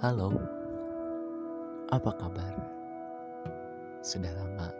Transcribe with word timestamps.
Halo, 0.00 0.32
apa 1.92 2.08
kabar? 2.16 2.56
Sudah 4.00 4.32
lama 4.32 4.72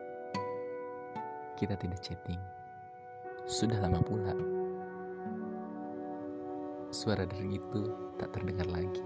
kita 1.61 1.77
tidak 1.77 2.01
chatting. 2.01 2.41
Sudah 3.45 3.85
lama 3.85 4.01
pula 4.01 4.33
suara 6.89 7.29
dari 7.29 7.61
itu 7.61 7.93
tak 8.17 8.33
terdengar 8.33 8.65
lagi. 8.73 9.05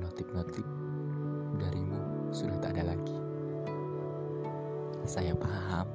Notif-notif 0.00 0.64
darimu 1.60 2.32
sudah 2.32 2.56
tak 2.56 2.80
ada 2.80 2.96
lagi. 2.96 3.20
Saya 5.04 5.36
paham, 5.36 5.92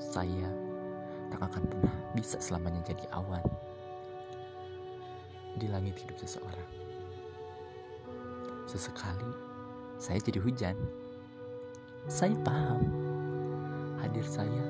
saya 0.00 0.48
tak 1.28 1.44
akan 1.44 1.64
pernah 1.76 1.96
bisa 2.16 2.40
selamanya 2.40 2.80
jadi 2.88 3.04
awan 3.12 3.44
di 5.60 5.68
langit 5.68 6.00
hidup 6.00 6.16
seseorang. 6.16 6.91
Sesekali 8.72 9.28
saya 10.00 10.16
jadi 10.16 10.40
hujan. 10.40 10.72
Saya 12.08 12.32
paham 12.40 12.80
hadir 14.00 14.24
saya 14.24 14.64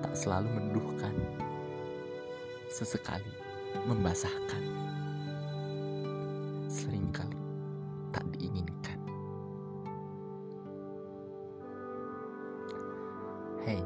tak 0.00 0.16
selalu 0.16 0.48
menduhkan. 0.56 1.12
Sesekali 2.72 3.28
membasahkan. 3.84 4.64
Seringkali 6.72 7.36
tak 8.16 8.24
diinginkan. 8.32 8.96
Hei, 13.68 13.84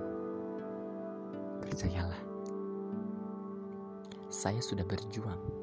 percayalah. 1.66 2.22
Saya 4.30 4.62
sudah 4.62 4.86
berjuang 4.86 5.59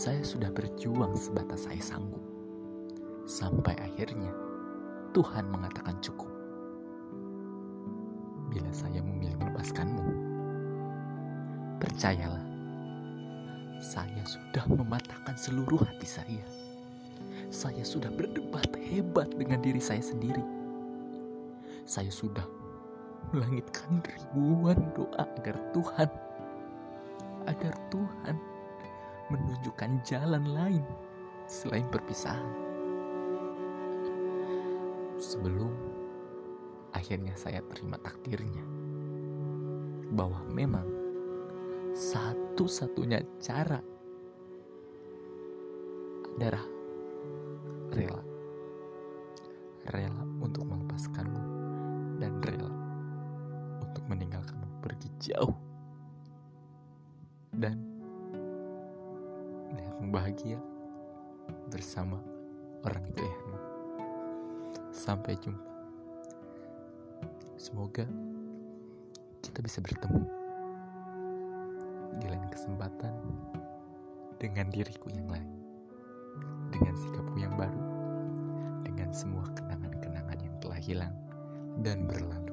saya 0.00 0.24
sudah 0.24 0.48
berjuang 0.48 1.12
sebatas 1.12 1.68
saya 1.68 1.76
sanggup. 1.84 2.24
Sampai 3.28 3.76
akhirnya 3.76 4.32
Tuhan 5.12 5.44
mengatakan 5.52 6.00
cukup. 6.00 6.32
Bila 8.48 8.72
saya 8.72 9.04
memilih 9.04 9.36
melepaskanmu, 9.44 10.08
percayalah, 11.84 12.40
saya 13.76 14.24
sudah 14.24 14.64
mematahkan 14.72 15.36
seluruh 15.36 15.84
hati 15.84 16.08
saya. 16.08 16.44
Saya 17.52 17.84
sudah 17.84 18.08
berdebat 18.08 18.72
hebat 18.80 19.28
dengan 19.36 19.60
diri 19.60 19.84
saya 19.84 20.00
sendiri. 20.00 20.42
Saya 21.84 22.08
sudah 22.08 22.48
melangitkan 23.36 24.00
ribuan 24.00 24.80
doa 24.96 25.28
agar 25.28 25.60
Tuhan, 25.76 26.08
agar 27.44 27.74
Tuhan 27.92 28.49
menunjukkan 29.30 30.02
jalan 30.02 30.44
lain 30.50 30.84
selain 31.46 31.86
perpisahan. 31.90 32.54
Sebelum 35.18 35.70
akhirnya 36.90 37.34
saya 37.38 37.62
terima 37.70 37.98
takdirnya 38.02 38.62
bahwa 40.10 40.42
memang 40.50 40.86
satu-satunya 41.94 43.22
cara 43.38 43.78
adalah 46.38 46.64
rela. 47.94 48.22
Rela 49.90 50.24
untuk 50.38 50.64
melepaskanmu 50.70 51.42
dan 52.22 52.38
rela 52.46 52.70
untuk 53.82 54.04
meninggalkanmu 54.06 54.80
pergi 54.80 55.08
jauh. 55.18 55.54
Dan 57.50 57.89
bahagia 60.08 60.56
bersama 61.68 62.16
orang 62.88 63.04
pilihanmu. 63.12 63.58
Sampai 64.96 65.36
jumpa. 65.36 65.68
Semoga 67.60 68.08
kita 69.44 69.60
bisa 69.60 69.84
bertemu 69.84 70.24
di 72.16 72.26
lain 72.26 72.48
kesempatan 72.48 73.12
dengan 74.40 74.72
diriku 74.72 75.12
yang 75.12 75.28
lain, 75.28 75.50
dengan 76.72 76.96
sikapku 76.96 77.36
yang 77.36 77.52
baru, 77.60 77.84
dengan 78.88 79.12
semua 79.12 79.44
kenangan-kenangan 79.52 80.38
yang 80.40 80.54
telah 80.64 80.80
hilang 80.80 81.14
dan 81.84 82.08
berlalu. 82.08 82.49